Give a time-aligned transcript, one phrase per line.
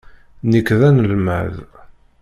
[0.51, 1.53] Nekk d anelmad.